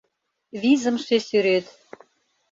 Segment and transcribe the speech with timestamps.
[0.61, 1.65] Визымше сӱрет